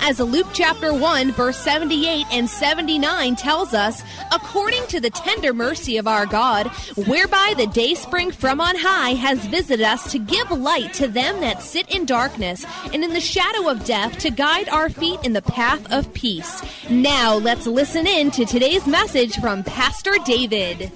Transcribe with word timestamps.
As 0.00 0.20
Luke 0.20 0.46
chapter 0.54 0.94
1, 0.94 1.32
verse 1.32 1.58
78 1.58 2.26
and 2.30 2.48
79 2.48 3.36
tells 3.36 3.74
us, 3.74 4.02
according 4.32 4.86
to 4.86 5.00
the 5.00 5.10
tender 5.10 5.52
mercy 5.52 5.96
of 5.98 6.06
our 6.06 6.24
God, 6.24 6.68
whereby 7.06 7.54
the 7.56 7.66
day 7.66 7.94
spring 7.94 8.30
from 8.30 8.60
on 8.60 8.76
high 8.76 9.10
has 9.10 9.44
visited 9.46 9.84
us 9.84 10.10
to 10.12 10.18
give 10.18 10.50
light 10.50 10.94
to 10.94 11.08
them 11.08 11.40
that 11.40 11.62
sit 11.62 11.94
in 11.94 12.06
darkness 12.06 12.64
and 12.92 13.04
in 13.04 13.12
the 13.12 13.20
shadow 13.20 13.68
of 13.68 13.84
death 13.84 14.18
to 14.18 14.30
guide 14.30 14.68
our 14.70 14.88
feet 14.88 15.20
in 15.24 15.34
the 15.34 15.42
path 15.42 15.92
of 15.92 16.12
peace. 16.14 16.62
Now 16.88 17.34
let's 17.34 17.66
listen 17.66 18.06
in 18.06 18.30
to 18.32 18.46
today's 18.46 18.86
message 18.86 19.34
from 19.36 19.62
Pastor 19.62 20.14
David. 20.24 20.90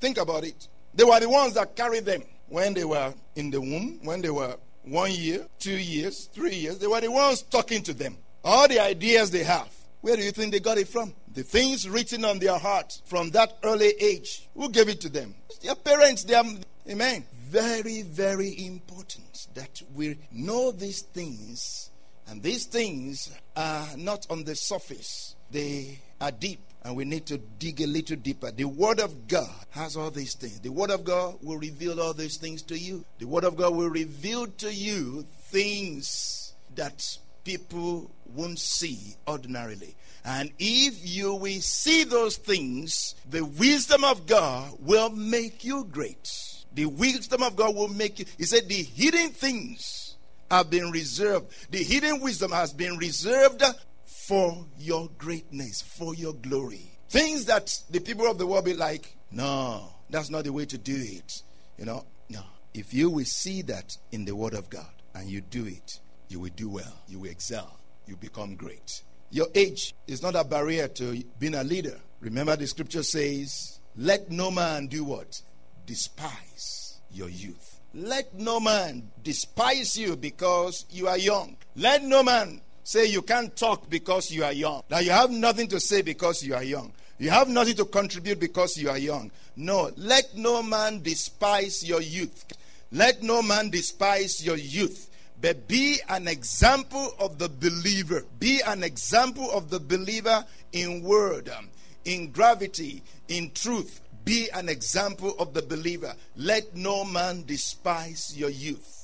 Think 0.00 0.18
about 0.18 0.44
it. 0.44 0.68
They 0.94 1.04
were 1.04 1.18
the 1.18 1.28
ones 1.28 1.54
that 1.54 1.74
carried 1.74 2.04
them 2.04 2.22
when 2.48 2.74
they 2.74 2.84
were 2.84 3.12
in 3.34 3.50
the 3.50 3.60
womb, 3.60 3.98
when 4.02 4.20
they 4.20 4.30
were 4.30 4.56
one 4.90 5.12
year, 5.12 5.46
two 5.58 5.76
years, 5.76 6.26
three 6.32 6.54
years. 6.54 6.78
They 6.78 6.86
were 6.86 7.00
the 7.00 7.10
ones 7.10 7.42
talking 7.42 7.82
to 7.84 7.94
them. 7.94 8.16
All 8.44 8.68
the 8.68 8.80
ideas 8.80 9.30
they 9.30 9.44
have. 9.44 9.68
Where 10.00 10.16
do 10.16 10.22
you 10.22 10.30
think 10.30 10.52
they 10.52 10.60
got 10.60 10.78
it 10.78 10.88
from? 10.88 11.14
The 11.34 11.42
things 11.42 11.88
written 11.88 12.24
on 12.24 12.38
their 12.38 12.58
heart 12.58 13.00
from 13.04 13.30
that 13.30 13.58
early 13.62 13.92
age. 14.00 14.48
Who 14.54 14.68
gave 14.70 14.88
it 14.88 15.00
to 15.02 15.08
them? 15.08 15.34
Their 15.62 15.74
parents. 15.74 16.24
Their, 16.24 16.42
amen. 16.88 17.24
Very, 17.48 18.02
very 18.02 18.66
important 18.66 19.48
that 19.54 19.82
we 19.94 20.18
know 20.30 20.70
these 20.70 21.02
things. 21.02 21.90
And 22.28 22.42
these 22.42 22.66
things 22.66 23.30
are 23.56 23.88
not 23.96 24.26
on 24.30 24.44
the 24.44 24.54
surface, 24.54 25.34
they 25.50 25.98
are 26.20 26.30
deep 26.30 26.60
and 26.82 26.96
we 26.96 27.04
need 27.04 27.26
to 27.26 27.38
dig 27.38 27.80
a 27.80 27.86
little 27.86 28.16
deeper. 28.16 28.50
The 28.50 28.64
Word 28.64 29.00
of 29.00 29.28
God 29.28 29.50
has 29.70 29.96
all 29.96 30.10
these 30.10 30.34
things. 30.34 30.60
The 30.60 30.70
Word 30.70 30.90
of 30.90 31.04
God 31.04 31.38
will 31.42 31.58
reveal 31.58 32.00
all 32.00 32.14
these 32.14 32.36
things 32.36 32.62
to 32.62 32.78
you. 32.78 33.04
The 33.18 33.26
Word 33.26 33.44
of 33.44 33.56
God 33.56 33.74
will 33.74 33.90
reveal 33.90 34.46
to 34.46 34.72
you 34.72 35.24
things 35.50 36.54
that 36.76 37.18
people 37.44 38.10
won't 38.34 38.58
see 38.58 39.16
ordinarily. 39.26 39.96
And 40.24 40.52
if 40.58 40.94
you 41.02 41.34
will 41.34 41.60
see 41.60 42.04
those 42.04 42.36
things, 42.36 43.14
the 43.28 43.44
wisdom 43.44 44.04
of 44.04 44.26
God 44.26 44.72
will 44.80 45.10
make 45.10 45.64
you 45.64 45.84
great. 45.84 46.30
The 46.74 46.86
wisdom 46.86 47.42
of 47.42 47.56
God 47.56 47.74
will 47.74 47.88
make 47.88 48.18
you. 48.18 48.26
He 48.36 48.44
said, 48.44 48.68
the 48.68 48.82
hidden 48.82 49.30
things 49.30 50.16
have 50.50 50.70
been 50.70 50.90
reserved. 50.90 51.46
The 51.70 51.82
hidden 51.82 52.20
wisdom 52.20 52.52
has 52.52 52.72
been 52.72 52.96
reserved 52.98 53.62
for 54.08 54.66
your 54.78 55.10
greatness, 55.18 55.82
for 55.82 56.14
your 56.14 56.32
glory. 56.32 56.90
Things 57.10 57.44
that 57.44 57.82
the 57.90 58.00
people 58.00 58.26
of 58.26 58.38
the 58.38 58.46
world 58.46 58.64
be 58.64 58.74
like, 58.74 59.14
no, 59.30 59.92
that's 60.08 60.30
not 60.30 60.44
the 60.44 60.52
way 60.52 60.64
to 60.64 60.78
do 60.78 60.96
it. 60.96 61.42
You 61.76 61.84
know, 61.84 62.06
no. 62.30 62.40
If 62.72 62.94
you 62.94 63.10
will 63.10 63.24
see 63.24 63.62
that 63.62 63.96
in 64.10 64.24
the 64.24 64.34
Word 64.34 64.54
of 64.54 64.70
God 64.70 64.90
and 65.14 65.28
you 65.28 65.40
do 65.40 65.66
it, 65.66 66.00
you 66.28 66.40
will 66.40 66.50
do 66.56 66.68
well, 66.68 67.02
you 67.06 67.18
will 67.20 67.30
excel, 67.30 67.78
you 68.06 68.16
become 68.16 68.56
great. 68.56 69.02
Your 69.30 69.46
age 69.54 69.94
is 70.06 70.22
not 70.22 70.34
a 70.34 70.44
barrier 70.44 70.88
to 70.88 71.22
being 71.38 71.54
a 71.54 71.64
leader. 71.64 71.98
Remember, 72.20 72.56
the 72.56 72.66
scripture 72.66 73.02
says, 73.02 73.78
let 73.96 74.30
no 74.30 74.50
man 74.50 74.86
do 74.86 75.04
what? 75.04 75.42
Despise 75.86 77.00
your 77.10 77.28
youth. 77.28 77.80
Let 77.94 78.34
no 78.34 78.60
man 78.60 79.10
despise 79.22 79.98
you 79.98 80.16
because 80.16 80.86
you 80.90 81.08
are 81.08 81.18
young. 81.18 81.56
Let 81.74 82.04
no 82.04 82.22
man 82.22 82.60
say 82.88 83.04
you 83.04 83.20
can't 83.20 83.54
talk 83.54 83.90
because 83.90 84.30
you 84.30 84.42
are 84.42 84.52
young. 84.52 84.82
That 84.88 85.04
you 85.04 85.10
have 85.10 85.30
nothing 85.30 85.68
to 85.68 85.78
say 85.78 86.00
because 86.00 86.42
you 86.42 86.54
are 86.54 86.64
young. 86.64 86.90
You 87.18 87.28
have 87.28 87.46
nothing 87.46 87.76
to 87.76 87.84
contribute 87.84 88.40
because 88.40 88.78
you 88.78 88.88
are 88.88 88.96
young. 88.96 89.30
No, 89.56 89.90
let 89.96 90.34
no 90.34 90.62
man 90.62 91.02
despise 91.02 91.86
your 91.86 92.00
youth. 92.00 92.46
Let 92.90 93.22
no 93.22 93.42
man 93.42 93.68
despise 93.68 94.42
your 94.42 94.56
youth. 94.56 95.10
But 95.38 95.68
be 95.68 95.98
an 96.08 96.28
example 96.28 97.14
of 97.18 97.38
the 97.38 97.50
believer. 97.50 98.24
Be 98.38 98.62
an 98.66 98.82
example 98.82 99.50
of 99.50 99.68
the 99.68 99.80
believer 99.80 100.46
in 100.72 101.02
word, 101.02 101.50
um, 101.50 101.68
in 102.06 102.30
gravity, 102.30 103.02
in 103.28 103.50
truth. 103.50 104.00
Be 104.24 104.48
an 104.54 104.70
example 104.70 105.34
of 105.38 105.52
the 105.52 105.62
believer. 105.62 106.14
Let 106.36 106.74
no 106.74 107.04
man 107.04 107.44
despise 107.46 108.34
your 108.34 108.50
youth. 108.50 108.97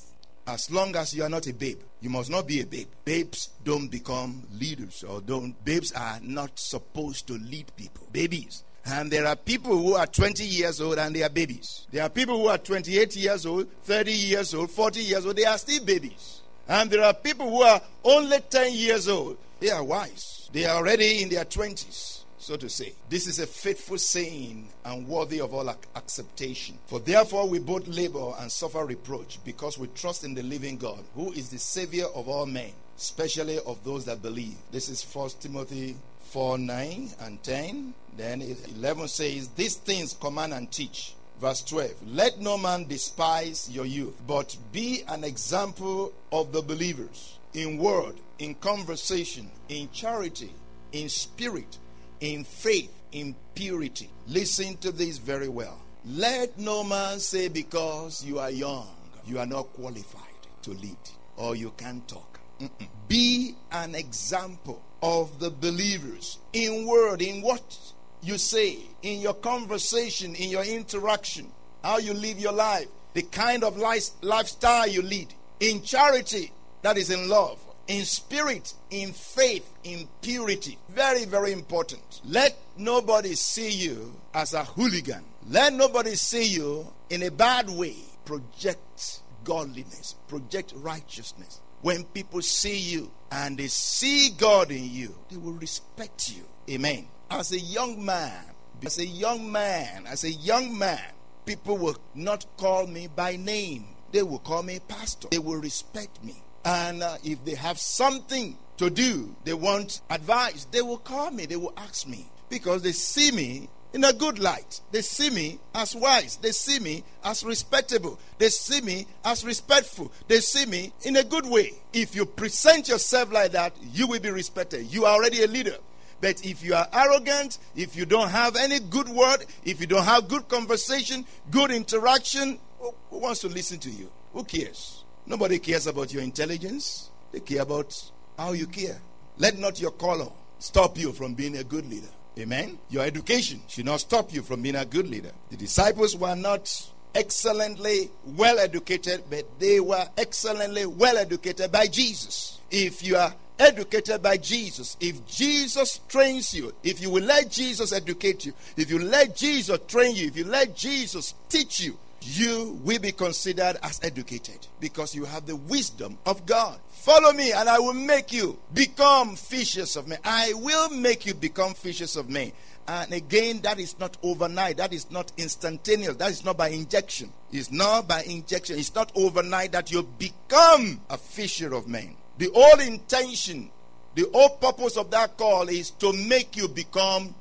As 0.47 0.69
long 0.69 0.95
as 0.95 1.13
you 1.15 1.23
are 1.23 1.29
not 1.29 1.47
a 1.47 1.53
babe, 1.53 1.79
you 2.01 2.09
must 2.09 2.29
not 2.29 2.47
be 2.47 2.61
a 2.61 2.65
babe. 2.65 2.87
Babes 3.03 3.49
don't 3.63 3.87
become 3.87 4.43
leaders 4.59 5.03
or 5.03 5.21
don't 5.21 5.53
babes 5.65 5.91
are 5.93 6.19
not 6.21 6.59
supposed 6.59 7.25
to 7.27 7.33
lead 7.33 7.71
people. 7.75 8.07
Babies. 8.11 8.63
And 8.85 9.09
there 9.11 9.25
are 9.25 9.35
people 9.35 9.75
who 9.75 9.95
are 9.95 10.05
20 10.05 10.43
years 10.43 10.79
old 10.79 10.99
and 10.99 11.15
they 11.15 11.23
are 11.23 11.29
babies. 11.29 11.87
There 11.91 12.03
are 12.03 12.09
people 12.09 12.37
who 12.37 12.47
are 12.47 12.59
28 12.59 13.15
years 13.15 13.47
old, 13.47 13.67
30 13.83 14.11
years 14.11 14.53
old, 14.53 14.69
40 14.69 14.99
years 14.99 15.25
old, 15.25 15.35
they 15.35 15.45
are 15.45 15.57
still 15.57 15.83
babies. 15.83 16.41
And 16.67 16.91
there 16.91 17.03
are 17.03 17.13
people 17.15 17.49
who 17.49 17.63
are 17.63 17.81
only 18.03 18.39
10 18.39 18.73
years 18.73 19.07
old, 19.07 19.37
they 19.59 19.71
are 19.71 19.83
wise. 19.83 20.49
They 20.53 20.65
are 20.65 20.77
already 20.77 21.23
in 21.23 21.29
their 21.29 21.45
20s 21.45 22.24
so 22.45 22.55
to 22.55 22.69
say. 22.69 22.93
This 23.09 23.25
is 23.25 23.39
a 23.39 23.47
faithful 23.47 23.97
saying 23.97 24.69
and 24.85 25.07
worthy 25.07 25.41
of 25.41 25.51
all 25.51 25.67
ac- 25.67 25.79
acceptation. 25.95 26.77
For 26.85 26.99
therefore 26.99 27.49
we 27.49 27.57
both 27.57 27.87
labor 27.87 28.33
and 28.39 28.51
suffer 28.51 28.85
reproach 28.85 29.39
because 29.43 29.79
we 29.79 29.87
trust 29.87 30.23
in 30.23 30.35
the 30.35 30.43
living 30.43 30.77
God, 30.77 31.03
who 31.15 31.31
is 31.31 31.49
the 31.49 31.57
Savior 31.57 32.05
of 32.13 32.29
all 32.29 32.45
men, 32.45 32.69
especially 32.97 33.57
of 33.65 33.83
those 33.83 34.05
that 34.05 34.21
believe. 34.21 34.53
This 34.71 34.89
is 34.89 35.03
1 35.03 35.29
Timothy 35.39 35.95
4 36.25 36.59
9 36.59 37.09
and 37.21 37.41
10. 37.41 37.93
Then 38.15 38.43
11 38.77 39.07
says, 39.07 39.47
These 39.49 39.77
things 39.77 40.13
command 40.13 40.53
and 40.53 40.71
teach. 40.71 41.15
Verse 41.41 41.63
12 41.63 41.93
Let 42.09 42.39
no 42.39 42.59
man 42.59 42.85
despise 42.85 43.71
your 43.71 43.87
youth, 43.87 44.21
but 44.27 44.55
be 44.71 45.01
an 45.07 45.23
example 45.23 46.13
of 46.31 46.51
the 46.51 46.61
believers 46.61 47.39
in 47.55 47.79
word, 47.79 48.13
in 48.37 48.53
conversation, 48.53 49.49
in 49.67 49.89
charity, 49.91 50.53
in 50.91 51.09
spirit 51.09 51.79
in 52.19 52.43
faith, 52.43 52.91
in 53.11 53.35
purity. 53.53 54.09
Listen 54.27 54.77
to 54.77 54.91
this 54.91 55.17
very 55.17 55.49
well. 55.49 55.81
Let 56.05 56.57
no 56.59 56.83
man 56.83 57.19
say 57.19 57.47
because 57.47 58.23
you 58.23 58.39
are 58.39 58.51
young, 58.51 58.87
you 59.25 59.39
are 59.39 59.45
not 59.45 59.73
qualified 59.73 60.21
to 60.63 60.71
lead 60.71 60.97
or 61.37 61.55
you 61.55 61.71
can't 61.77 62.07
talk. 62.07 62.39
Mm-mm. 62.59 62.87
Be 63.07 63.55
an 63.71 63.95
example 63.95 64.81
of 65.01 65.39
the 65.39 65.49
believers 65.49 66.39
in 66.53 66.85
word, 66.85 67.21
in 67.21 67.41
what 67.41 67.77
you 68.21 68.37
say, 68.37 68.77
in 69.01 69.19
your 69.19 69.33
conversation, 69.33 70.35
in 70.35 70.49
your 70.49 70.63
interaction, 70.63 71.51
how 71.83 71.97
you 71.97 72.13
live 72.13 72.39
your 72.39 72.53
life, 72.53 72.87
the 73.13 73.21
kind 73.21 73.63
of 73.63 73.77
life, 73.77 74.09
lifestyle 74.21 74.87
you 74.87 75.01
lead, 75.01 75.33
in 75.59 75.81
charity, 75.81 76.51
that 76.81 76.97
is 76.97 77.09
in 77.09 77.29
love, 77.29 77.59
in 77.87 78.05
spirit, 78.05 78.73
in 78.89 79.11
faith, 79.11 79.69
in 79.83 80.07
purity. 80.21 80.77
Very, 80.89 81.25
very 81.25 81.51
important. 81.51 82.21
Let 82.25 82.57
nobody 82.77 83.35
see 83.35 83.69
you 83.69 84.13
as 84.33 84.53
a 84.53 84.63
hooligan. 84.63 85.23
Let 85.47 85.73
nobody 85.73 86.15
see 86.15 86.45
you 86.45 86.87
in 87.09 87.23
a 87.23 87.31
bad 87.31 87.69
way. 87.69 87.95
Project 88.25 89.21
godliness, 89.43 90.15
project 90.27 90.73
righteousness. 90.77 91.61
When 91.81 92.03
people 92.05 92.41
see 92.41 92.77
you 92.77 93.11
and 93.31 93.57
they 93.57 93.67
see 93.67 94.31
God 94.35 94.71
in 94.71 94.91
you, 94.91 95.15
they 95.29 95.37
will 95.37 95.53
respect 95.53 96.35
you. 96.35 96.43
Amen. 96.69 97.07
As 97.29 97.51
a 97.51 97.59
young 97.59 98.03
man, 98.03 98.43
as 98.83 98.97
a 98.97 99.05
young 99.05 99.51
man, 99.51 100.07
as 100.07 100.23
a 100.23 100.31
young 100.31 100.77
man, 100.77 100.99
people 101.45 101.77
will 101.77 101.97
not 102.15 102.45
call 102.57 102.87
me 102.87 103.07
by 103.07 103.35
name. 103.35 103.85
They 104.11 104.23
will 104.23 104.39
call 104.39 104.63
me 104.63 104.79
pastor. 104.87 105.27
They 105.29 105.39
will 105.39 105.59
respect 105.59 106.23
me. 106.23 106.41
And 106.65 107.03
uh, 107.03 107.17
if 107.23 107.45
they 107.45 107.53
have 107.55 107.77
something 107.79 108.57
to 108.77 108.89
do, 108.89 109.35
they 109.43 109.53
want 109.53 110.01
advice, 110.09 110.65
they 110.71 110.81
will 110.81 110.97
call 110.97 111.31
me, 111.31 111.45
they 111.45 111.55
will 111.55 111.73
ask 111.77 112.07
me 112.07 112.25
because 112.49 112.81
they 112.81 112.91
see 112.91 113.31
me 113.31 113.69
in 113.93 114.03
a 114.03 114.11
good 114.11 114.39
light. 114.39 114.81
They 114.91 115.01
see 115.01 115.29
me 115.29 115.59
as 115.73 115.95
wise. 115.95 116.35
They 116.35 116.51
see 116.51 116.79
me 116.79 117.03
as 117.23 117.45
respectable. 117.45 118.19
They 118.37 118.49
see 118.49 118.81
me 118.81 119.07
as 119.23 119.45
respectful. 119.45 120.11
They 120.27 120.41
see 120.41 120.65
me 120.65 120.91
in 121.03 121.15
a 121.15 121.23
good 121.23 121.45
way. 121.45 121.71
If 121.93 122.13
you 122.13 122.25
present 122.25 122.89
yourself 122.89 123.31
like 123.31 123.53
that, 123.53 123.73
you 123.93 124.07
will 124.07 124.19
be 124.19 124.31
respected. 124.31 124.91
You 124.91 125.05
are 125.05 125.15
already 125.15 125.43
a 125.43 125.47
leader. 125.47 125.77
But 126.19 126.45
if 126.45 126.61
you 126.61 126.75
are 126.75 126.87
arrogant, 126.91 127.57
if 127.75 127.95
you 127.95 128.05
don't 128.05 128.29
have 128.29 128.57
any 128.57 128.79
good 128.79 129.07
word, 129.07 129.45
if 129.63 129.79
you 129.79 129.87
don't 129.87 130.03
have 130.03 130.27
good 130.27 130.49
conversation, 130.49 131.25
good 131.49 131.71
interaction, 131.71 132.59
who 132.79 133.19
wants 133.19 133.39
to 133.41 133.47
listen 133.47 133.79
to 133.79 133.89
you? 133.89 134.11
Who 134.33 134.43
cares? 134.43 135.04
Nobody 135.27 135.59
cares 135.59 135.87
about 135.87 136.13
your 136.13 136.23
intelligence. 136.23 137.09
They 137.31 137.39
care 137.39 137.63
about 137.63 138.11
how 138.37 138.51
you 138.51 138.67
care. 138.67 138.97
Let 139.37 139.57
not 139.57 139.81
your 139.81 139.91
color 139.91 140.27
stop 140.59 140.97
you 140.97 141.11
from 141.11 141.33
being 141.33 141.57
a 141.57 141.63
good 141.63 141.89
leader. 141.89 142.07
Amen. 142.37 142.77
Your 142.89 143.03
education 143.03 143.61
should 143.67 143.85
not 143.85 144.01
stop 144.01 144.33
you 144.33 144.41
from 144.41 144.61
being 144.61 144.75
a 144.75 144.85
good 144.85 145.07
leader. 145.07 145.31
The 145.49 145.57
disciples 145.57 146.15
were 146.17 146.35
not 146.35 146.89
excellently 147.13 148.11
well 148.25 148.59
educated, 148.59 149.23
but 149.29 149.45
they 149.57 149.79
were 149.79 150.05
excellently 150.17 150.85
well 150.85 151.17
educated 151.17 151.71
by 151.71 151.87
Jesus. 151.87 152.59
If 152.69 153.03
you 153.05 153.15
are 153.15 153.33
educated 153.57 154.21
by 154.21 154.37
Jesus, 154.37 154.97
if 154.99 155.25
Jesus 155.25 156.01
trains 156.09 156.53
you, 156.53 156.73
if 156.83 157.01
you 157.01 157.09
will 157.09 157.23
let 157.23 157.49
Jesus 157.49 157.93
educate 157.93 158.45
you, 158.45 158.53
if 158.75 158.89
you 158.89 158.99
let 158.99 159.35
Jesus 159.35 159.79
train 159.87 160.15
you, 160.15 160.27
if 160.27 160.35
you 160.35 160.43
let 160.43 160.75
Jesus 160.75 161.33
teach 161.47 161.79
you, 161.79 161.97
you 162.25 162.79
will 162.83 162.99
be 162.99 163.11
considered 163.11 163.77
as 163.83 163.99
educated 164.03 164.67
because 164.79 165.13
you 165.13 165.25
have 165.25 165.45
the 165.45 165.55
wisdom 165.55 166.17
of 166.25 166.45
God. 166.45 166.79
Follow 166.89 167.31
me, 167.33 167.51
and 167.51 167.69
I 167.69 167.79
will 167.79 167.93
make 167.93 168.33
you 168.33 168.57
become 168.73 169.35
fishers 169.35 169.95
of 169.95 170.07
men. 170.07 170.19
I 170.23 170.53
will 170.55 170.89
make 170.89 171.25
you 171.25 171.33
become 171.33 171.73
fishers 171.73 172.15
of 172.15 172.29
men. 172.29 172.51
And 172.87 173.13
again, 173.13 173.61
that 173.61 173.79
is 173.79 173.97
not 173.99 174.17
overnight. 174.23 174.77
That 174.77 174.93
is 174.93 175.09
not 175.09 175.31
instantaneous. 175.37 176.15
That 176.17 176.31
is 176.31 176.45
not 176.45 176.57
by 176.57 176.69
injection. 176.69 177.31
It's 177.51 177.71
not 177.71 178.07
by 178.07 178.23
injection. 178.23 178.77
It's 178.77 178.93
not 178.93 179.11
overnight 179.15 179.71
that 179.71 179.91
you 179.91 180.03
become 180.03 181.01
a 181.09 181.17
fisher 181.17 181.73
of 181.73 181.87
men. 181.87 182.15
The 182.37 182.49
whole 182.53 182.79
intention, 182.79 183.71
the 184.13 184.27
whole 184.31 184.49
purpose 184.57 184.97
of 184.97 185.09
that 185.11 185.37
call 185.37 185.69
is 185.69 185.91
to 185.91 186.13
make 186.13 186.55
you 186.57 186.67
become 186.67 187.33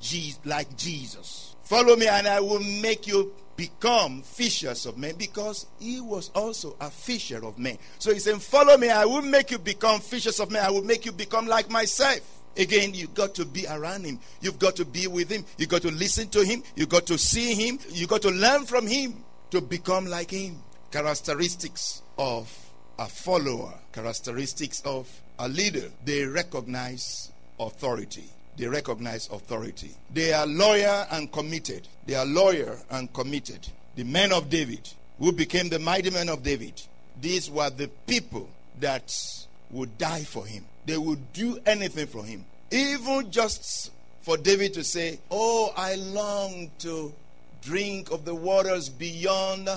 like 0.44 0.76
Jesus. 0.76 1.56
Follow 1.62 1.96
me, 1.96 2.06
and 2.06 2.26
I 2.26 2.40
will 2.40 2.60
make 2.60 3.06
you 3.06 3.32
become 3.56 4.22
fishers 4.22 4.86
of 4.86 4.98
men 4.98 5.14
because 5.16 5.66
he 5.78 6.00
was 6.00 6.30
also 6.34 6.76
a 6.80 6.90
fisher 6.90 7.44
of 7.44 7.58
men. 7.58 7.78
So 7.98 8.12
he 8.12 8.18
said, 8.18 8.40
Follow 8.42 8.76
me, 8.76 8.90
I 8.90 9.04
will 9.04 9.22
make 9.22 9.50
you 9.50 9.58
become 9.58 10.00
fishers 10.00 10.40
of 10.40 10.50
men. 10.50 10.64
I 10.64 10.70
will 10.70 10.84
make 10.84 11.04
you 11.04 11.12
become 11.12 11.46
like 11.46 11.70
myself. 11.70 12.20
Again, 12.56 12.94
you've 12.94 13.14
got 13.14 13.34
to 13.36 13.44
be 13.44 13.66
around 13.66 14.04
him. 14.04 14.20
You've 14.40 14.58
got 14.58 14.76
to 14.76 14.84
be 14.84 15.06
with 15.06 15.30
him. 15.30 15.44
You've 15.58 15.68
got 15.68 15.82
to 15.82 15.90
listen 15.90 16.28
to 16.28 16.44
him. 16.44 16.62
You've 16.76 16.88
got 16.88 17.06
to 17.06 17.18
see 17.18 17.54
him. 17.54 17.78
You've 17.90 18.08
got 18.08 18.22
to 18.22 18.30
learn 18.30 18.64
from 18.64 18.86
him 18.86 19.24
to 19.50 19.60
become 19.60 20.06
like 20.06 20.30
him. 20.30 20.62
Characteristics 20.92 22.02
of 22.16 22.52
a 22.98 23.06
follower, 23.06 23.74
characteristics 23.92 24.80
of 24.84 25.08
a 25.38 25.48
leader. 25.48 25.90
They 26.04 26.24
recognize 26.24 27.32
authority. 27.58 28.30
They 28.56 28.66
recognize 28.66 29.28
authority. 29.28 29.90
They 30.12 30.32
are 30.32 30.46
loyal 30.46 31.06
and 31.10 31.30
committed. 31.32 31.88
They 32.06 32.14
are 32.14 32.26
loyal 32.26 32.76
and 32.90 33.12
committed. 33.12 33.66
The 33.96 34.04
men 34.04 34.32
of 34.32 34.48
David, 34.48 34.88
who 35.18 35.32
became 35.32 35.68
the 35.68 35.78
mighty 35.78 36.10
men 36.10 36.28
of 36.28 36.42
David, 36.42 36.80
these 37.20 37.50
were 37.50 37.70
the 37.70 37.88
people 38.06 38.48
that 38.80 39.12
would 39.70 39.98
die 39.98 40.22
for 40.22 40.46
him. 40.46 40.64
They 40.86 40.96
would 40.96 41.32
do 41.32 41.58
anything 41.66 42.06
for 42.06 42.24
him. 42.24 42.44
Even 42.70 43.30
just 43.30 43.90
for 44.22 44.36
David 44.36 44.74
to 44.74 44.84
say, 44.84 45.18
Oh, 45.30 45.72
I 45.76 45.94
long 45.96 46.70
to 46.80 47.12
drink 47.62 48.10
of 48.10 48.24
the 48.24 48.34
waters 48.34 48.88
beyond 48.88 49.68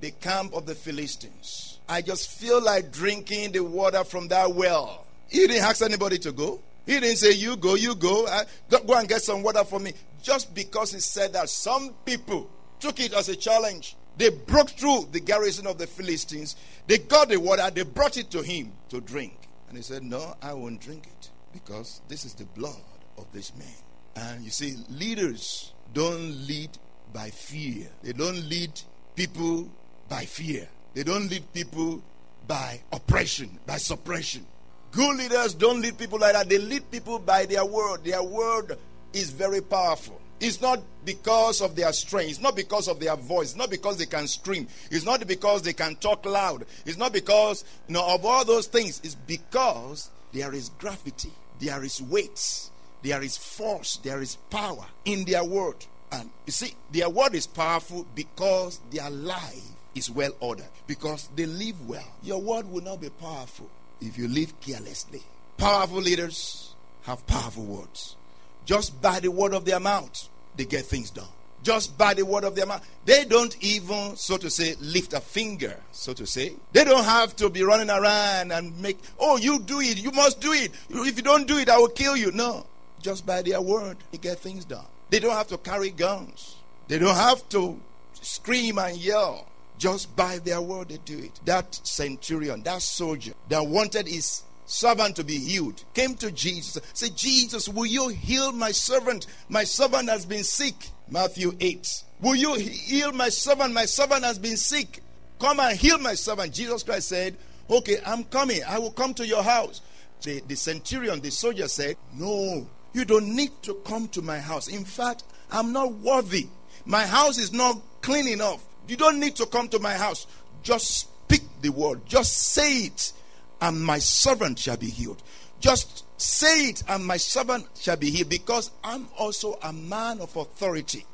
the 0.00 0.10
camp 0.10 0.52
of 0.52 0.66
the 0.66 0.74
Philistines. 0.74 1.78
I 1.88 2.02
just 2.02 2.30
feel 2.30 2.62
like 2.62 2.92
drinking 2.92 3.52
the 3.52 3.60
water 3.60 4.04
from 4.04 4.28
that 4.28 4.54
well. 4.54 5.06
He 5.28 5.46
didn't 5.46 5.62
ask 5.62 5.82
anybody 5.82 6.18
to 6.18 6.32
go. 6.32 6.60
He 6.86 7.00
didn't 7.00 7.16
say, 7.16 7.32
You 7.32 7.56
go, 7.56 7.74
you 7.74 7.94
go, 7.96 8.26
go 8.70 8.94
and 8.94 9.08
get 9.08 9.20
some 9.22 9.42
water 9.42 9.64
for 9.64 9.80
me. 9.80 9.92
Just 10.22 10.54
because 10.54 10.92
he 10.92 11.00
said 11.00 11.32
that, 11.34 11.48
some 11.48 11.94
people 12.04 12.48
took 12.80 13.00
it 13.00 13.12
as 13.12 13.28
a 13.28 13.36
challenge. 13.36 13.96
They 14.16 14.30
broke 14.30 14.70
through 14.70 15.08
the 15.12 15.20
garrison 15.20 15.66
of 15.66 15.78
the 15.78 15.86
Philistines. 15.86 16.56
They 16.86 16.98
got 16.98 17.28
the 17.28 17.38
water, 17.38 17.68
they 17.70 17.82
brought 17.82 18.16
it 18.16 18.30
to 18.30 18.42
him 18.42 18.72
to 18.88 19.00
drink. 19.00 19.36
And 19.68 19.76
he 19.76 19.82
said, 19.82 20.02
No, 20.02 20.34
I 20.40 20.54
won't 20.54 20.80
drink 20.80 21.06
it 21.06 21.30
because 21.52 22.00
this 22.08 22.24
is 22.24 22.34
the 22.34 22.44
blood 22.44 22.76
of 23.18 23.30
this 23.32 23.52
man. 23.56 23.68
And 24.14 24.44
you 24.44 24.50
see, 24.50 24.76
leaders 24.88 25.72
don't 25.92 26.46
lead 26.46 26.70
by 27.12 27.30
fear, 27.30 27.88
they 28.02 28.12
don't 28.12 28.48
lead 28.48 28.80
people 29.14 29.68
by 30.08 30.24
fear, 30.24 30.68
they 30.94 31.02
don't 31.02 31.28
lead 31.28 31.52
people 31.52 32.02
by 32.46 32.80
oppression, 32.92 33.58
by 33.66 33.76
suppression. 33.76 34.46
Good 34.92 35.16
leaders 35.16 35.54
don't 35.54 35.80
lead 35.80 35.98
people 35.98 36.18
like 36.18 36.32
that. 36.32 36.48
They 36.48 36.58
lead 36.58 36.90
people 36.90 37.18
by 37.18 37.46
their 37.46 37.64
word. 37.64 38.04
Their 38.04 38.22
word 38.22 38.78
is 39.12 39.30
very 39.30 39.60
powerful. 39.60 40.20
It's 40.38 40.60
not 40.60 40.80
because 41.04 41.62
of 41.62 41.76
their 41.76 41.92
strength. 41.92 42.30
It's 42.30 42.40
not 42.40 42.56
because 42.56 42.88
of 42.88 43.00
their 43.00 43.16
voice. 43.16 43.48
It's 43.48 43.56
not 43.56 43.70
because 43.70 43.96
they 43.96 44.06
can 44.06 44.26
scream. 44.26 44.68
It's 44.90 45.04
not 45.04 45.26
because 45.26 45.62
they 45.62 45.72
can 45.72 45.96
talk 45.96 46.26
loud. 46.26 46.66
It's 46.84 46.98
not 46.98 47.12
because 47.12 47.64
you 47.88 47.94
know 47.94 48.06
of 48.06 48.24
all 48.24 48.44
those 48.44 48.66
things. 48.66 49.00
It's 49.02 49.14
because 49.14 50.10
there 50.32 50.52
is 50.52 50.68
gravity, 50.78 51.32
there 51.58 51.82
is 51.82 52.02
weight, 52.02 52.68
there 53.02 53.22
is 53.22 53.36
force, 53.36 53.96
there 54.02 54.20
is 54.20 54.36
power 54.50 54.84
in 55.06 55.24
their 55.24 55.44
word. 55.44 55.86
And 56.12 56.30
you 56.44 56.52
see, 56.52 56.74
their 56.92 57.08
word 57.08 57.34
is 57.34 57.46
powerful 57.46 58.06
because 58.14 58.80
their 58.90 59.10
life 59.10 59.62
is 59.94 60.10
well 60.10 60.32
ordered. 60.40 60.68
Because 60.86 61.30
they 61.34 61.46
live 61.46 61.88
well. 61.88 62.06
Your 62.22 62.40
word 62.40 62.70
will 62.70 62.82
not 62.82 63.00
be 63.00 63.08
powerful 63.08 63.70
if 64.00 64.18
you 64.18 64.28
live 64.28 64.58
carelessly. 64.60 65.22
Powerful 65.56 65.98
leaders 65.98 66.74
have 67.02 67.26
powerful 67.26 67.64
words. 67.64 68.16
Just 68.64 69.00
by 69.00 69.20
the 69.20 69.30
word 69.30 69.54
of 69.54 69.64
their 69.64 69.80
mouth, 69.80 70.28
they 70.56 70.64
get 70.64 70.84
things 70.84 71.10
done. 71.10 71.28
Just 71.62 71.96
by 71.96 72.14
the 72.14 72.24
word 72.24 72.44
of 72.44 72.54
their 72.54 72.66
mouth. 72.66 72.86
They 73.04 73.24
don't 73.24 73.56
even, 73.62 74.16
so 74.16 74.36
to 74.36 74.50
say, 74.50 74.74
lift 74.80 75.12
a 75.12 75.20
finger, 75.20 75.76
so 75.92 76.12
to 76.12 76.26
say. 76.26 76.52
They 76.72 76.84
don't 76.84 77.04
have 77.04 77.34
to 77.36 77.48
be 77.50 77.62
running 77.62 77.90
around 77.90 78.52
and 78.52 78.80
make, 78.80 78.98
oh, 79.18 79.36
you 79.36 79.60
do 79.60 79.80
it, 79.80 79.96
you 80.02 80.12
must 80.12 80.40
do 80.40 80.52
it. 80.52 80.72
If 80.90 81.16
you 81.16 81.22
don't 81.22 81.46
do 81.46 81.58
it, 81.58 81.68
I 81.68 81.78
will 81.78 81.88
kill 81.88 82.16
you. 82.16 82.30
No. 82.32 82.66
Just 83.00 83.26
by 83.26 83.42
their 83.42 83.60
word, 83.60 83.96
they 84.10 84.18
get 84.18 84.38
things 84.38 84.64
done. 84.64 84.84
They 85.10 85.18
don't 85.18 85.34
have 85.34 85.48
to 85.48 85.58
carry 85.58 85.90
guns. 85.90 86.56
They 86.88 86.98
don't 86.98 87.14
have 87.14 87.48
to 87.50 87.80
scream 88.20 88.78
and 88.78 88.96
yell. 88.96 89.46
Just 89.78 90.14
by 90.16 90.38
their 90.38 90.60
word, 90.60 90.88
they 90.88 90.98
do 90.98 91.18
it. 91.18 91.38
That 91.44 91.74
centurion, 91.86 92.62
that 92.62 92.82
soldier 92.82 93.32
that 93.48 93.66
wanted 93.66 94.08
his 94.08 94.42
servant 94.66 95.16
to 95.16 95.24
be 95.24 95.38
healed 95.38 95.84
came 95.94 96.14
to 96.16 96.30
Jesus. 96.30 96.82
Said, 96.92 97.16
Jesus, 97.16 97.68
will 97.68 97.86
you 97.86 98.08
heal 98.08 98.52
my 98.52 98.72
servant? 98.72 99.26
My 99.48 99.64
servant 99.64 100.08
has 100.08 100.24
been 100.26 100.44
sick. 100.44 100.74
Matthew 101.08 101.52
8. 101.60 102.02
Will 102.20 102.34
you 102.34 102.54
heal 102.54 103.12
my 103.12 103.28
servant? 103.28 103.72
My 103.72 103.84
servant 103.84 104.24
has 104.24 104.38
been 104.38 104.56
sick. 104.56 105.02
Come 105.38 105.60
and 105.60 105.76
heal 105.76 105.98
my 105.98 106.14
servant. 106.14 106.52
Jesus 106.52 106.82
Christ 106.82 107.08
said, 107.08 107.36
Okay, 107.68 107.98
I'm 108.04 108.24
coming. 108.24 108.60
I 108.66 108.78
will 108.78 108.92
come 108.92 109.12
to 109.14 109.26
your 109.26 109.42
house. 109.42 109.80
The, 110.22 110.40
the 110.48 110.56
centurion, 110.56 111.20
the 111.20 111.30
soldier 111.30 111.68
said, 111.68 111.96
No, 112.14 112.66
you 112.92 113.04
don't 113.04 113.34
need 113.34 113.50
to 113.62 113.74
come 113.84 114.08
to 114.08 114.22
my 114.22 114.38
house. 114.38 114.68
In 114.68 114.84
fact, 114.84 115.24
I'm 115.50 115.72
not 115.72 115.92
worthy. 115.92 116.48
My 116.84 117.04
house 117.04 117.38
is 117.38 117.52
not 117.52 117.80
clean 118.00 118.28
enough. 118.28 118.64
You 118.88 118.96
don't 118.96 119.20
need 119.20 119.36
to 119.36 119.46
come 119.46 119.68
to 119.68 119.78
my 119.78 119.94
house. 119.94 120.26
Just 120.62 120.86
speak 120.86 121.42
the 121.60 121.70
word. 121.70 122.06
Just 122.06 122.32
say 122.52 122.84
it, 122.84 123.12
and 123.60 123.80
my 123.80 123.98
servant 123.98 124.58
shall 124.58 124.76
be 124.76 124.90
healed. 124.90 125.22
Just 125.60 126.04
say 126.20 126.68
it, 126.68 126.82
and 126.88 127.04
my 127.04 127.16
servant 127.16 127.66
shall 127.78 127.96
be 127.96 128.10
healed, 128.10 128.28
because 128.28 128.70
I'm 128.84 129.08
also 129.18 129.58
a 129.62 129.72
man 129.72 130.20
of 130.20 130.36
authority. 130.36 131.04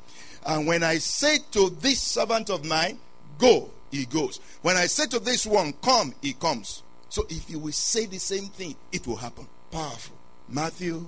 And 0.45 0.67
when 0.67 0.83
I 0.83 0.97
say 0.97 1.39
to 1.51 1.69
this 1.69 2.01
servant 2.01 2.49
of 2.49 2.65
mine, 2.65 2.99
Go, 3.37 3.71
he 3.91 4.05
goes. 4.05 4.39
When 4.61 4.77
I 4.77 4.85
say 4.85 5.07
to 5.07 5.19
this 5.19 5.45
one, 5.45 5.73
Come, 5.81 6.13
he 6.21 6.33
comes. 6.33 6.83
So 7.09 7.25
if 7.29 7.49
you 7.49 7.59
will 7.59 7.71
say 7.71 8.05
the 8.05 8.19
same 8.19 8.45
thing, 8.45 8.75
it 8.91 9.07
will 9.07 9.15
happen. 9.15 9.47
Powerful. 9.71 10.15
Matthew 10.49 11.05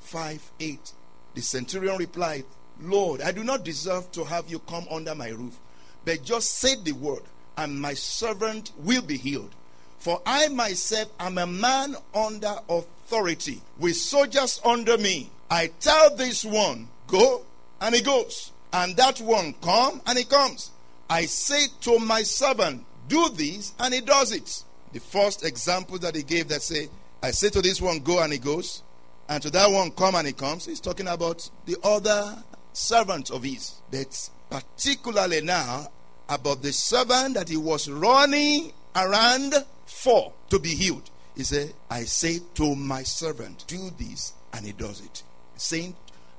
5 0.00 0.52
8. 0.60 0.92
The 1.34 1.42
centurion 1.42 1.96
replied, 1.96 2.44
Lord, 2.80 3.22
I 3.22 3.32
do 3.32 3.44
not 3.44 3.64
deserve 3.64 4.10
to 4.12 4.24
have 4.24 4.50
you 4.50 4.58
come 4.60 4.86
under 4.90 5.14
my 5.14 5.28
roof 5.28 5.58
but 6.04 6.22
just 6.22 6.58
say 6.58 6.74
the 6.76 6.92
word, 6.92 7.22
and 7.56 7.80
my 7.80 7.94
servant 7.94 8.72
will 8.78 9.02
be 9.02 9.16
healed. 9.16 9.54
For 9.98 10.20
I 10.26 10.48
myself 10.48 11.08
am 11.20 11.38
a 11.38 11.46
man 11.46 11.96
under 12.14 12.54
authority, 12.68 13.62
with 13.78 13.96
soldiers 13.96 14.60
under 14.64 14.98
me. 14.98 15.30
I 15.50 15.70
tell 15.80 16.16
this 16.16 16.44
one, 16.44 16.88
go, 17.06 17.44
and 17.80 17.94
he 17.94 18.00
goes. 18.00 18.50
And 18.72 18.96
that 18.96 19.20
one, 19.20 19.54
come, 19.62 20.00
and 20.06 20.18
he 20.18 20.24
comes. 20.24 20.70
I 21.10 21.26
say 21.26 21.66
to 21.82 21.98
my 21.98 22.22
servant, 22.22 22.84
do 23.06 23.28
this, 23.30 23.74
and 23.78 23.92
he 23.92 24.00
does 24.00 24.32
it. 24.32 24.64
The 24.92 25.00
first 25.00 25.44
example 25.44 25.98
that 25.98 26.14
he 26.14 26.22
gave 26.22 26.48
that 26.48 26.62
say, 26.62 26.88
I 27.22 27.30
say 27.30 27.50
to 27.50 27.62
this 27.62 27.80
one, 27.80 28.00
go, 28.00 28.22
and 28.22 28.32
he 28.32 28.38
goes, 28.38 28.82
and 29.28 29.42
to 29.42 29.50
that 29.50 29.70
one, 29.70 29.90
come, 29.92 30.14
and 30.14 30.26
he 30.26 30.32
comes. 30.32 30.66
He's 30.66 30.80
talking 30.80 31.06
about 31.06 31.48
the 31.66 31.76
other 31.84 32.42
servant 32.72 33.30
of 33.30 33.42
his. 33.42 33.74
But 33.90 34.30
particularly 34.52 35.40
now, 35.40 35.88
about 36.28 36.62
the 36.62 36.72
servant 36.72 37.34
that 37.34 37.48
he 37.48 37.56
was 37.56 37.88
running 37.88 38.72
around 38.94 39.54
for 39.86 40.32
to 40.50 40.58
be 40.58 40.70
healed. 40.70 41.10
He 41.34 41.42
said, 41.42 41.72
I 41.90 42.04
say 42.04 42.40
to 42.54 42.76
my 42.76 43.02
servant, 43.02 43.64
do 43.66 43.90
this, 43.98 44.34
and 44.52 44.66
he 44.66 44.72
does 44.72 45.00
it. 45.00 45.22
Saying 45.56 45.94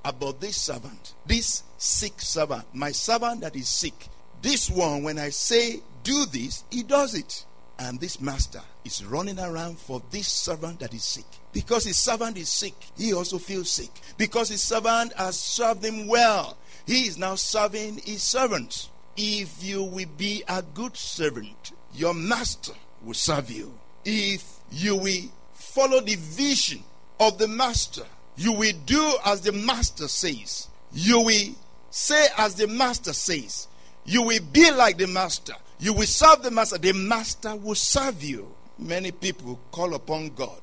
about 0.05 0.39
this 0.39 0.57
servant, 0.57 1.13
this 1.25 1.63
sick 1.77 2.21
servant, 2.21 2.65
my 2.73 2.91
servant 2.91 3.41
that 3.41 3.55
is 3.55 3.67
sick. 3.67 4.07
This 4.41 4.69
one, 4.69 5.03
when 5.03 5.17
I 5.17 5.29
say 5.29 5.79
do 6.03 6.25
this, 6.25 6.63
he 6.69 6.83
does 6.83 7.15
it. 7.15 7.45
And 7.79 7.99
this 7.99 8.21
master 8.21 8.61
is 8.85 9.03
running 9.03 9.39
around 9.39 9.79
for 9.79 10.01
this 10.11 10.27
servant 10.27 10.79
that 10.81 10.93
is 10.93 11.03
sick. 11.03 11.25
Because 11.51 11.85
his 11.85 11.97
servant 11.97 12.37
is 12.37 12.49
sick, 12.49 12.75
he 12.95 13.13
also 13.13 13.39
feels 13.39 13.71
sick. 13.71 13.89
Because 14.17 14.49
his 14.49 14.61
servant 14.61 15.13
has 15.13 15.39
served 15.39 15.83
him 15.83 16.07
well, 16.07 16.57
he 16.85 17.07
is 17.07 17.17
now 17.17 17.35
serving 17.35 17.99
his 17.99 18.23
servants. 18.23 18.89
If 19.15 19.63
you 19.63 19.83
will 19.83 20.07
be 20.17 20.43
a 20.47 20.61
good 20.61 20.97
servant, 20.97 21.71
your 21.93 22.13
master 22.13 22.73
will 23.03 23.13
serve 23.13 23.51
you. 23.51 23.77
If 24.03 24.43
you 24.71 24.95
will 24.97 25.29
follow 25.53 26.01
the 26.01 26.15
vision 26.15 26.83
of 27.19 27.37
the 27.37 27.47
master, 27.47 28.05
you 28.35 28.51
will 28.53 28.73
do 28.85 29.15
as 29.25 29.41
the 29.41 29.51
master 29.51 30.07
says. 30.07 30.67
You 30.91 31.21
will 31.21 31.55
say 31.89 32.27
as 32.37 32.55
the 32.55 32.67
master 32.67 33.13
says. 33.13 33.67
You 34.05 34.23
will 34.23 34.41
be 34.51 34.71
like 34.71 34.97
the 34.97 35.07
master. 35.07 35.53
You 35.79 35.93
will 35.93 36.07
serve 36.07 36.43
the 36.43 36.51
master. 36.51 36.77
The 36.77 36.93
master 36.93 37.55
will 37.55 37.75
serve 37.75 38.23
you. 38.23 38.53
Many 38.77 39.11
people 39.11 39.59
call 39.71 39.93
upon 39.93 40.29
God. 40.29 40.59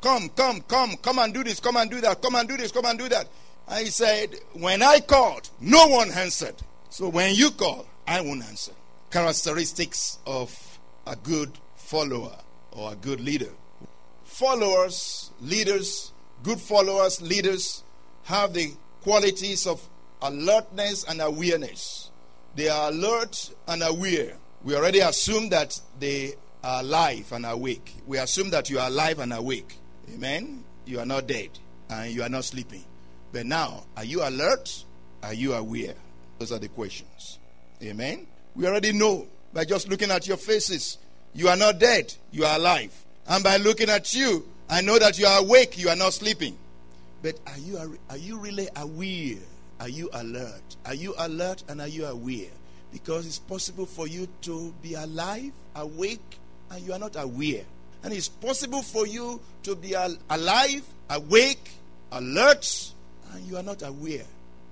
Come, 0.00 0.30
come, 0.30 0.60
come, 0.62 0.96
come 0.96 1.20
and 1.20 1.32
do 1.32 1.44
this, 1.44 1.60
come 1.60 1.76
and 1.76 1.88
do 1.88 2.00
that, 2.00 2.20
come 2.20 2.34
and 2.34 2.48
do 2.48 2.56
this, 2.56 2.72
come 2.72 2.86
and 2.86 2.98
do 2.98 3.08
that. 3.08 3.28
I 3.68 3.84
said, 3.84 4.34
When 4.52 4.82
I 4.82 5.00
called, 5.00 5.50
no 5.60 5.86
one 5.86 6.10
answered. 6.10 6.56
So 6.90 7.08
when 7.08 7.34
you 7.34 7.50
call, 7.50 7.86
I 8.06 8.20
won't 8.20 8.44
answer. 8.44 8.72
Characteristics 9.10 10.18
of 10.26 10.78
a 11.06 11.16
good 11.16 11.50
follower 11.76 12.36
or 12.72 12.92
a 12.92 12.96
good 12.96 13.20
leader. 13.20 13.50
Followers, 14.24 15.30
leaders, 15.40 16.12
good 16.42 16.60
followers, 16.60 17.20
leaders 17.22 17.82
have 18.24 18.54
the 18.54 18.72
qualities 19.02 19.66
of 19.66 19.86
alertness 20.22 21.04
and 21.04 21.20
awareness. 21.20 22.10
They 22.54 22.68
are 22.68 22.90
alert 22.90 23.54
and 23.66 23.82
aware. 23.82 24.36
We 24.64 24.76
already 24.76 25.00
assume 25.00 25.48
that 25.50 25.80
they 25.98 26.34
are 26.62 26.80
alive 26.80 27.32
and 27.32 27.44
awake. 27.44 27.94
We 28.06 28.18
assume 28.18 28.50
that 28.50 28.70
you 28.70 28.78
are 28.78 28.88
alive 28.88 29.18
and 29.18 29.32
awake. 29.32 29.76
Amen. 30.14 30.64
You 30.86 31.00
are 31.00 31.06
not 31.06 31.26
dead 31.26 31.50
and 31.88 32.12
you 32.12 32.22
are 32.22 32.28
not 32.28 32.44
sleeping. 32.44 32.84
But 33.32 33.46
now, 33.46 33.84
are 33.96 34.04
you 34.04 34.22
alert? 34.22 34.84
Are 35.22 35.34
you 35.34 35.54
aware? 35.54 35.94
Those 36.38 36.52
are 36.52 36.58
the 36.58 36.68
questions. 36.68 37.38
Amen. 37.82 38.26
We 38.54 38.66
already 38.66 38.92
know 38.92 39.26
by 39.52 39.64
just 39.64 39.88
looking 39.88 40.10
at 40.10 40.26
your 40.26 40.36
faces. 40.36 40.98
You 41.34 41.48
are 41.48 41.56
not 41.56 41.78
dead, 41.78 42.14
you 42.30 42.44
are 42.44 42.56
alive. 42.56 42.92
And 43.26 43.42
by 43.42 43.56
looking 43.56 43.88
at 43.88 44.14
you, 44.14 44.46
I 44.68 44.82
know 44.82 44.98
that 44.98 45.18
you 45.18 45.26
are 45.26 45.40
awake, 45.40 45.78
you 45.78 45.88
are 45.88 45.96
not 45.96 46.12
sleeping. 46.12 46.56
But 47.22 47.38
are 47.46 47.58
you, 47.58 47.98
are 48.10 48.16
you 48.16 48.38
really 48.38 48.68
aware? 48.76 49.38
Are 49.80 49.88
you 49.88 50.10
alert? 50.12 50.76
Are 50.84 50.94
you 50.94 51.14
alert 51.18 51.64
and 51.68 51.80
are 51.80 51.88
you 51.88 52.04
aware? 52.06 52.50
Because 52.92 53.26
it's 53.26 53.38
possible 53.38 53.86
for 53.86 54.06
you 54.06 54.28
to 54.42 54.74
be 54.82 54.94
alive, 54.94 55.52
awake, 55.74 56.38
and 56.70 56.84
you 56.86 56.92
are 56.92 56.98
not 56.98 57.16
aware. 57.16 57.64
And 58.02 58.12
it's 58.12 58.28
possible 58.28 58.82
for 58.82 59.06
you 59.06 59.40
to 59.62 59.74
be 59.74 59.94
al- 59.94 60.18
alive, 60.28 60.82
awake, 61.08 61.70
alert, 62.10 62.92
and 63.32 63.46
you 63.46 63.56
are 63.56 63.62
not 63.62 63.82
aware. 63.82 64.24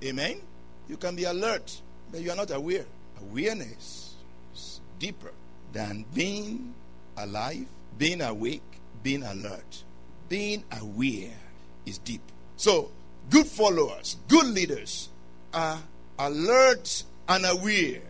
Amen? 0.03 0.41
You 0.89 0.97
can 0.97 1.17
be 1.17 1.25
alert, 1.25 1.81
but 2.11 2.21
you 2.21 2.31
are 2.31 2.37
not 2.37 2.51
aware. 2.51 2.85
Awareness 3.21 4.15
is 4.55 4.81
deeper 4.99 5.33
than 5.73 6.05
being 6.15 6.75
alive, 7.17 7.67
being 7.99 8.23
awake, 8.23 8.63
being 9.03 9.23
alert. 9.23 9.85
Being 10.29 10.65
aware 10.81 11.37
is 11.87 11.99
deep. 11.99 12.23
So, 12.57 12.91
good 13.31 13.47
followers, 13.47 14.17
good 14.29 14.47
leaders 14.47 15.09
are 15.53 15.79
alert 16.19 17.05
and 17.29 17.47
aware. 17.47 18.10